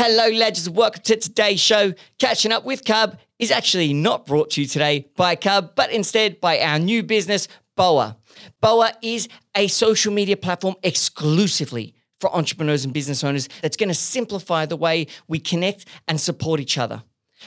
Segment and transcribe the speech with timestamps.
[0.00, 0.70] Hello, legends.
[0.70, 1.92] Welcome to today's show.
[2.20, 6.40] Catching up with Cub is actually not brought to you today by Cub, but instead
[6.40, 8.16] by our new business, Boa.
[8.60, 13.94] Boa is a social media platform exclusively for entrepreneurs and business owners that's going to
[13.94, 17.02] simplify the way we connect and support each other.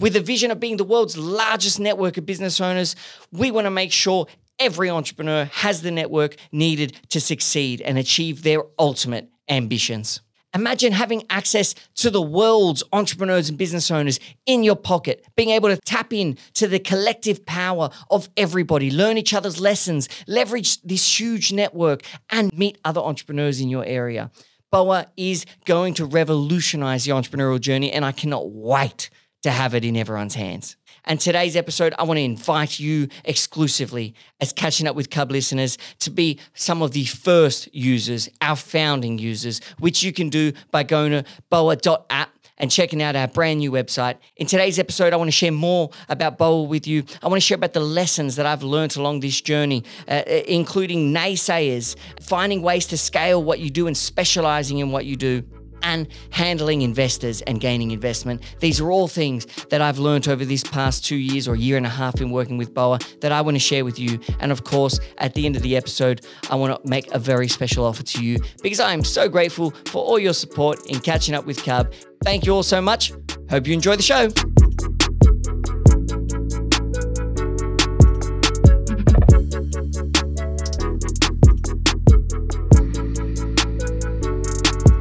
[0.00, 2.96] With the vision of being the world's largest network of business owners,
[3.30, 4.26] we want to make sure
[4.58, 10.22] every entrepreneur has the network needed to succeed and achieve their ultimate ambitions.
[10.54, 15.70] Imagine having access to the world's entrepreneurs and business owners in your pocket, being able
[15.70, 21.18] to tap in to the collective power of everybody, learn each other's lessons, leverage this
[21.18, 24.30] huge network, and meet other entrepreneurs in your area.
[24.70, 29.10] BOA is going to revolutionize the entrepreneurial journey, and I cannot wait
[29.42, 30.76] to have it in everyone's hands.
[31.04, 35.76] And today's episode, I want to invite you exclusively as catching up with Cub listeners
[36.00, 40.84] to be some of the first users, our founding users, which you can do by
[40.84, 44.16] going to boa.app and checking out our brand new website.
[44.36, 47.02] In today's episode, I want to share more about Boa with you.
[47.20, 51.12] I want to share about the lessons that I've learned along this journey, uh, including
[51.12, 55.42] naysayers, finding ways to scale what you do and specializing in what you do
[55.82, 58.42] and handling investors and gaining investment.
[58.60, 61.86] These are all things that I've learned over this past two years or year and
[61.86, 64.18] a half in working with Boa that I want to share with you.
[64.40, 67.48] And of course, at the end of the episode, I want to make a very
[67.48, 71.34] special offer to you because I am so grateful for all your support in catching
[71.34, 71.92] up with Cub.
[72.24, 73.12] Thank you all so much.
[73.50, 74.28] Hope you enjoy the show.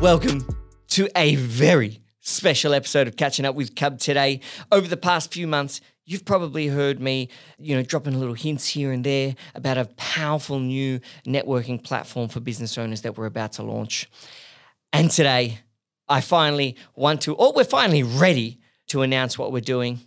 [0.01, 0.60] Welcome
[0.91, 4.41] to a very special episode of Catching Up with Cub today.
[4.73, 8.91] Over the past few months, you've probably heard me, you know, dropping little hints here
[8.91, 13.63] and there about a powerful new networking platform for business owners that we're about to
[13.63, 14.09] launch.
[14.91, 15.59] And today,
[16.09, 20.01] I finally want to, or we're finally ready to announce what we're doing.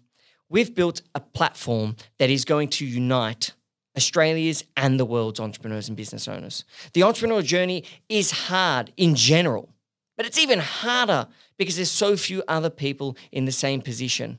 [0.50, 3.54] We've built a platform that is going to unite
[3.96, 6.66] Australia's and the world's entrepreneurs and business owners.
[6.92, 9.73] The entrepreneurial journey is hard in general.
[10.16, 14.38] But it's even harder because there's so few other people in the same position.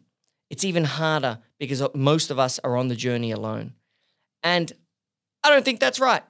[0.50, 3.74] It's even harder because most of us are on the journey alone.
[4.44, 4.72] And
[5.44, 6.24] I don't think that's right.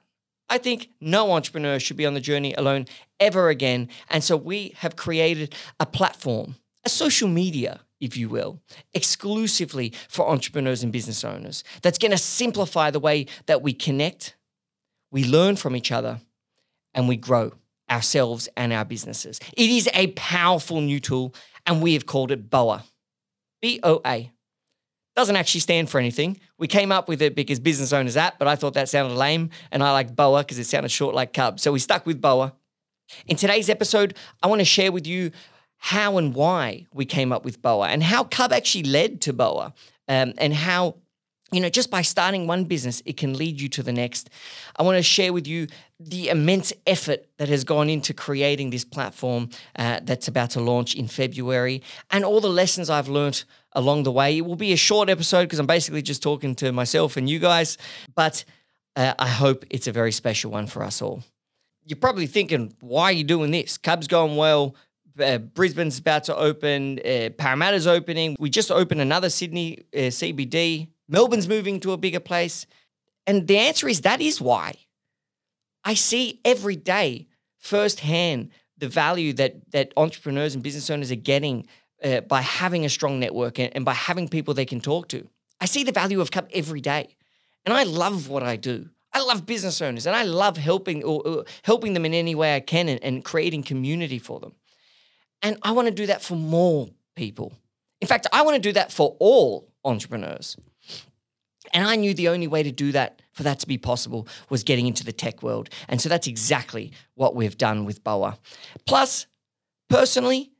[0.48, 2.86] I think no entrepreneur should be on the journey alone
[3.18, 3.88] ever again.
[4.10, 8.60] And so we have created a platform, a social media, if you will,
[8.94, 14.36] exclusively for entrepreneurs and business owners that's going to simplify the way that we connect,
[15.10, 16.20] we learn from each other,
[16.94, 17.52] and we grow
[17.90, 19.40] ourselves and our businesses.
[19.56, 21.34] It is a powerful new tool,
[21.66, 22.84] and we have called it BOA.
[23.62, 24.30] B O A.
[25.14, 26.38] Doesn't actually stand for anything.
[26.58, 29.50] We came up with it because business owners app, but I thought that sounded lame,
[29.70, 31.58] and I like BOA because it sounded short like Cub.
[31.58, 32.52] So we stuck with BOA.
[33.26, 35.30] In today's episode, I want to share with you
[35.78, 39.72] how and why we came up with BOA and how Cub actually led to BOA
[40.08, 40.96] um, and how
[41.52, 44.30] you know, just by starting one business, it can lead you to the next.
[44.76, 45.68] I want to share with you
[46.00, 50.94] the immense effort that has gone into creating this platform uh, that's about to launch
[50.94, 54.38] in February and all the lessons I've learned along the way.
[54.38, 57.38] It will be a short episode because I'm basically just talking to myself and you
[57.38, 57.78] guys,
[58.14, 58.44] but
[58.96, 61.22] uh, I hope it's a very special one for us all.
[61.84, 63.78] You're probably thinking, why are you doing this?
[63.78, 64.74] Cubs going well.
[65.18, 66.98] Uh, Brisbane's about to open.
[66.98, 68.36] Uh, Parramatta's opening.
[68.40, 72.66] We just opened another Sydney uh, CBD Melbourne's moving to a bigger place.
[73.26, 74.74] And the answer is that is why.
[75.84, 77.28] I see every day
[77.58, 81.66] firsthand the value that that entrepreneurs and business owners are getting
[82.04, 85.28] uh, by having a strong network and, and by having people they can talk to.
[85.60, 87.16] I see the value of Cub every day,
[87.64, 88.90] and I love what I do.
[89.12, 92.54] I love business owners, and I love helping or, or helping them in any way
[92.54, 94.52] I can and, and creating community for them.
[95.40, 97.54] And I want to do that for more people.
[98.00, 100.56] In fact, I want to do that for all entrepreneurs.
[101.72, 104.62] And I knew the only way to do that, for that to be possible, was
[104.62, 105.68] getting into the tech world.
[105.88, 108.38] And so that's exactly what we've done with Boa.
[108.86, 109.26] Plus,
[109.88, 110.52] personally,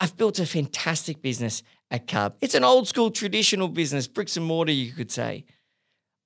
[0.00, 2.36] I've built a fantastic business at Cub.
[2.40, 5.44] It's an old school traditional business, bricks and mortar, you could say.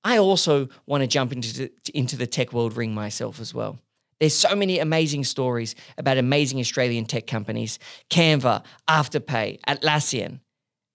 [0.03, 3.79] I also want to jump into the, into the tech world ring myself as well.
[4.19, 7.77] There's so many amazing stories about amazing Australian tech companies
[8.09, 10.39] Canva, Afterpay, Atlassian,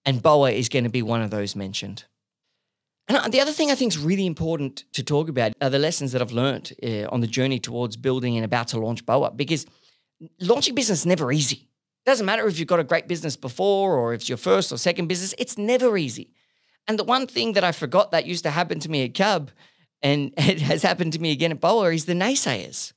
[0.05, 2.05] and Boa is going to be one of those mentioned.
[3.07, 6.13] And the other thing I think is really important to talk about are the lessons
[6.13, 9.65] that I've learned uh, on the journey towards building and about to launch Boa because
[10.39, 11.67] launching business is never easy.
[12.05, 14.71] It doesn't matter if you've got a great business before or if it's your first
[14.71, 16.31] or second business, it's never easy.
[16.87, 19.51] And the one thing that I forgot that used to happen to me at Cub
[20.01, 22.93] and it has happened to me again at Boa is the naysayers.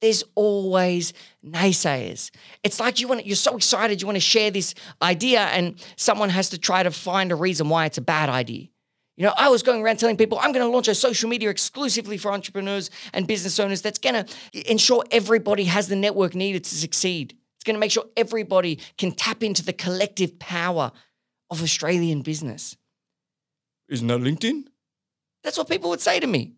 [0.00, 1.12] there's always
[1.44, 2.30] naysayers.
[2.62, 6.30] It's like you want you're so excited you want to share this idea and someone
[6.30, 8.68] has to try to find a reason why it's a bad idea.
[9.16, 11.50] You know, I was going around telling people I'm going to launch a social media
[11.50, 16.64] exclusively for entrepreneurs and business owners that's going to ensure everybody has the network needed
[16.64, 17.36] to succeed.
[17.56, 20.92] It's going to make sure everybody can tap into the collective power
[21.50, 22.76] of Australian business.
[23.88, 24.64] Isn't that LinkedIn?
[25.44, 26.54] That's what people would say to me.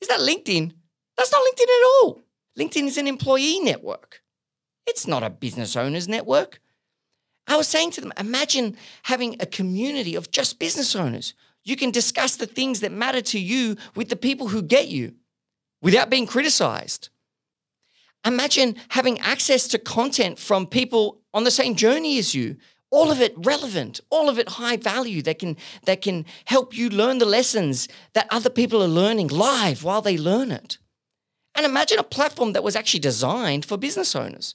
[0.00, 0.72] Is that LinkedIn?
[1.16, 2.22] That's not LinkedIn at all.
[2.58, 4.22] LinkedIn is an employee network.
[4.86, 6.60] It's not a business owners network.
[7.46, 11.34] I was saying to them, imagine having a community of just business owners.
[11.64, 15.14] You can discuss the things that matter to you with the people who get you
[15.82, 17.10] without being criticized.
[18.24, 22.56] Imagine having access to content from people on the same journey as you,
[22.90, 26.90] all of it relevant, all of it high value that can that can help you
[26.90, 30.78] learn the lessons that other people are learning live while they learn it.
[31.54, 34.54] And imagine a platform that was actually designed for business owners.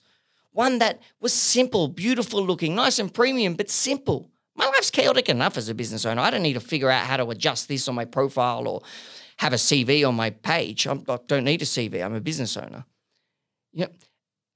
[0.51, 4.31] One that was simple, beautiful looking, nice and premium, but simple.
[4.55, 6.21] My life's chaotic enough as a business owner.
[6.21, 8.81] I don't need to figure out how to adjust this on my profile or
[9.37, 10.87] have a CV on my page.
[10.87, 12.03] I'm, I do not need a CV.
[12.03, 12.85] I'm a business owner.
[13.73, 13.91] You know,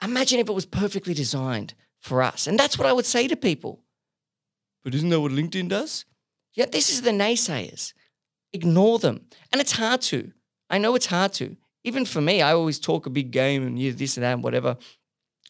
[0.02, 2.48] imagine if it was perfectly designed for us.
[2.48, 3.84] And that's what I would say to people.
[4.84, 6.06] But isn't that what LinkedIn does?
[6.54, 7.94] Yeah, this is the naysayers.
[8.54, 9.26] Ignore them.
[9.52, 10.32] And it's hard to.
[10.70, 13.80] I know it's hard to even for me, I always talk a big game and
[13.80, 14.78] you this and that and whatever.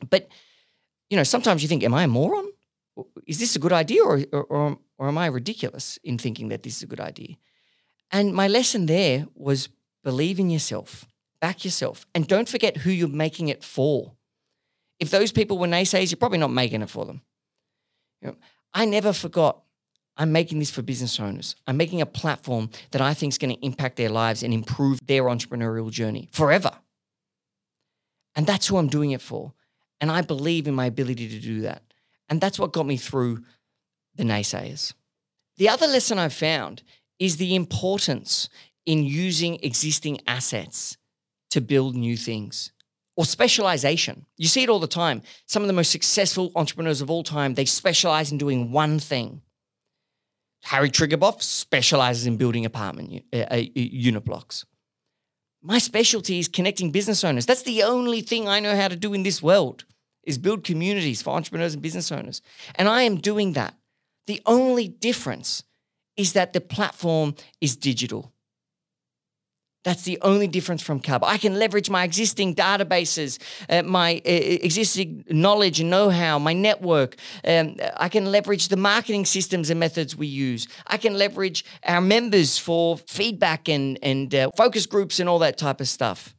[0.10, 0.30] But
[1.10, 2.48] you know, sometimes you think, "Am I a moron?
[3.26, 6.78] Is this a good idea, or or, or, am I ridiculous in thinking that this
[6.78, 7.36] is a good idea?"
[8.12, 9.70] And my lesson there was
[10.04, 11.06] believe in yourself,
[11.42, 14.14] back yourself, and don't forget who you're making it for.
[15.00, 17.22] If those people were naysayers, you're probably not making it for them.
[18.22, 18.36] You know,
[18.74, 19.64] I never forgot
[20.20, 21.56] I'm making this for business owners.
[21.66, 25.00] I'm making a platform that I think is going to impact their lives and improve
[25.08, 26.72] their entrepreneurial journey forever.
[28.36, 29.54] And that's who I'm doing it for.
[30.02, 31.84] And I believe in my ability to do that.
[32.30, 33.44] And that's what got me through
[34.16, 34.94] the naysayers.
[35.58, 36.84] The other lesson I've found
[37.20, 38.50] is the importance
[38.86, 40.98] in using existing assets
[41.52, 42.72] to build new things
[43.16, 44.26] or specialization.
[44.38, 45.22] You see it all the time.
[45.46, 49.42] Some of the most successful entrepreneurs of all time, they specialize in doing one thing.
[50.64, 54.66] Harry Triguboff specializes in building apartment uh, uh, unit blocks.
[55.62, 57.46] My specialty is connecting business owners.
[57.46, 59.84] That's the only thing I know how to do in this world
[60.30, 62.42] is build communities for entrepreneurs and business owners.
[62.76, 63.74] And I am doing that.
[64.28, 65.64] The only difference
[66.16, 68.32] is that the platform is digital.
[69.84, 71.24] That's the only difference from Cub.
[71.24, 73.40] I can leverage my existing databases,
[73.70, 74.30] uh, my uh,
[74.68, 77.16] existing knowledge and know how, my network.
[77.44, 80.68] Um, I can leverage the marketing systems and methods we use.
[80.86, 85.58] I can leverage our members for feedback and, and uh, focus groups and all that
[85.58, 86.36] type of stuff.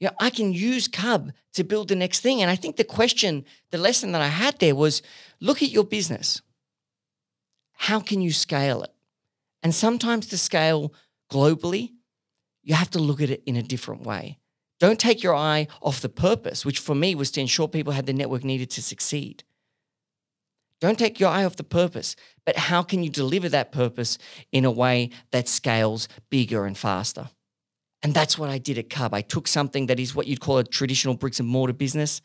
[0.00, 2.42] You know, I can use Cub to build the next thing.
[2.42, 5.02] And I think the question, the lesson that I had there was
[5.40, 6.42] look at your business.
[7.74, 8.92] How can you scale it?
[9.62, 10.92] And sometimes to scale
[11.30, 11.92] globally,
[12.62, 14.38] you have to look at it in a different way.
[14.80, 18.06] Don't take your eye off the purpose, which for me was to ensure people had
[18.06, 19.44] the network needed to succeed.
[20.80, 24.18] Don't take your eye off the purpose, but how can you deliver that purpose
[24.52, 27.30] in a way that scales bigger and faster?
[28.04, 29.12] And that's what I did at Cub.
[29.14, 32.20] I took something that is what you'd call a traditional bricks and mortar business,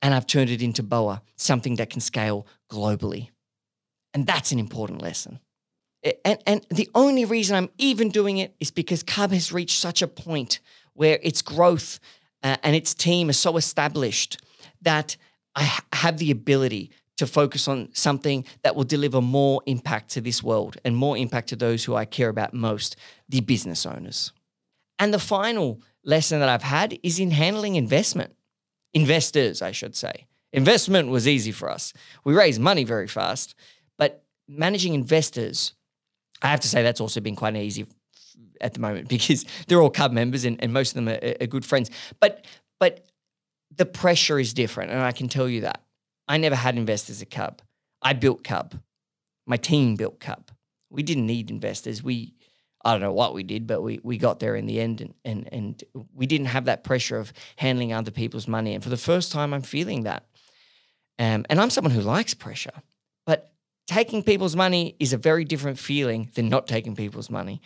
[0.00, 3.28] and I've turned it into Boa, something that can scale globally.
[4.14, 5.40] And that's an important lesson
[6.24, 10.02] and, and the only reason I'm even doing it is because Cub has reached such
[10.02, 10.60] a point
[10.94, 12.00] where its growth
[12.42, 14.40] uh, and its team are so established
[14.82, 15.16] that
[15.54, 20.20] I ha- have the ability to focus on something that will deliver more impact to
[20.20, 22.96] this world and more impact to those who I care about most,
[23.28, 24.32] the business owners.
[24.98, 28.34] And the final lesson that I've had is in handling investment.
[28.94, 30.26] Investors, I should say.
[30.52, 31.92] Investment was easy for us.
[32.24, 33.54] We raised money very fast,
[33.98, 35.74] but managing investors
[36.42, 37.86] I have to say that's also been quite easy
[38.60, 41.46] at the moment because they're all Cub members and, and most of them are, are
[41.46, 41.90] good friends.
[42.20, 42.44] But
[42.78, 43.06] but
[43.74, 45.82] the pressure is different, and I can tell you that.
[46.28, 47.62] I never had investors at Cub.
[48.02, 48.74] I built Cub.
[49.46, 50.50] My team built Cub.
[50.90, 52.02] We didn't need investors.
[52.02, 52.34] We
[52.86, 55.14] I don't know what we did, but we we got there in the end, and
[55.24, 58.74] and and we didn't have that pressure of handling other people's money.
[58.74, 60.24] And for the first time, I'm feeling that.
[61.18, 62.82] Um, and I'm someone who likes pressure,
[63.24, 63.50] but
[63.88, 67.60] taking people's money is a very different feeling than not taking people's money.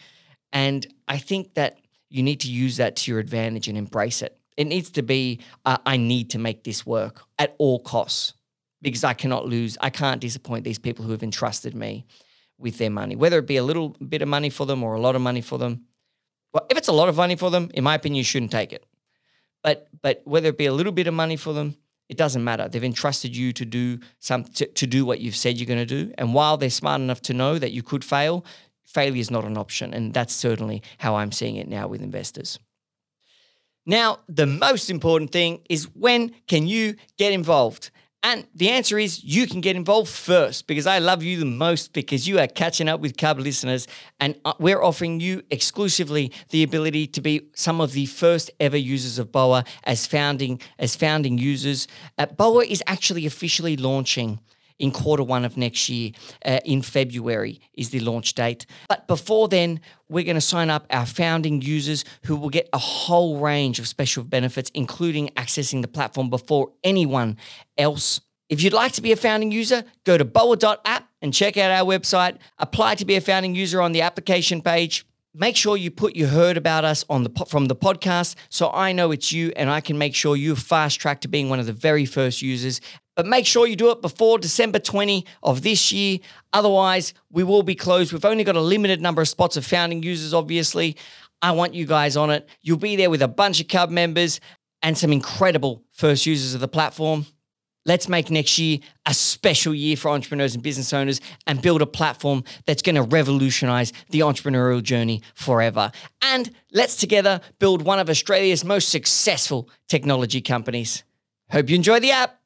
[0.52, 4.38] And I think that you need to use that to your advantage and embrace it.
[4.56, 8.34] It needs to be, uh, I need to make this work at all costs
[8.80, 12.06] because I cannot lose, I can't disappoint these people who have entrusted me
[12.61, 15.00] with their money, whether it be a little bit of money for them or a
[15.00, 15.85] lot of money for them.
[16.52, 18.73] Well, if it's a lot of money for them, in my opinion, you shouldn't take
[18.73, 18.85] it.
[19.62, 21.76] But but whether it be a little bit of money for them,
[22.09, 22.69] it doesn't matter.
[22.69, 26.05] They've entrusted you to do some to, to do what you've said you're going to
[26.05, 26.12] do.
[26.19, 28.45] And while they're smart enough to know that you could fail,
[28.85, 29.95] failure is not an option.
[29.95, 32.59] And that's certainly how I'm seeing it now with investors.
[33.87, 37.90] Now, the most important thing is when can you get involved?
[38.22, 41.94] And the answer is you can get involved first because I love you the most
[41.94, 43.88] because you are catching up with Cub listeners
[44.20, 48.76] and uh, we're offering you exclusively the ability to be some of the first ever
[48.76, 51.88] users of BOA as founding as founding users.
[52.18, 54.38] Uh, BOA is actually officially launching
[54.80, 56.10] in quarter one of next year.
[56.44, 58.66] Uh, in February is the launch date.
[58.88, 62.78] But before then, we're going to sign up our founding users who will get a
[62.78, 67.37] whole range of special benefits, including accessing the platform before anyone
[67.78, 68.20] else.
[68.49, 71.87] If you'd like to be a founding user, go to boa.app and check out our
[71.87, 72.38] website.
[72.58, 75.06] Apply to be a founding user on the application page.
[75.32, 78.90] Make sure you put you heard about us on the from the podcast so I
[78.90, 81.66] know it's you and I can make sure you're fast tracked to being one of
[81.66, 82.80] the very first users
[83.20, 86.20] but make sure you do it before December 20 of this year.
[86.54, 88.14] Otherwise, we will be closed.
[88.14, 90.96] We've only got a limited number of spots of founding users, obviously.
[91.42, 92.48] I want you guys on it.
[92.62, 94.40] You'll be there with a bunch of Cub members
[94.80, 97.26] and some incredible first users of the platform.
[97.84, 101.86] Let's make next year a special year for entrepreneurs and business owners and build a
[101.86, 105.92] platform that's going to revolutionize the entrepreneurial journey forever.
[106.22, 111.04] And let's together build one of Australia's most successful technology companies.
[111.50, 112.39] Hope you enjoy the app.